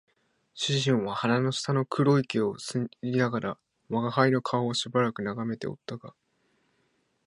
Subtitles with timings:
[0.55, 3.57] 主人は鼻の下の黒い毛を撚りながら
[3.91, 6.15] 吾輩の顔をしばらく眺めておったが、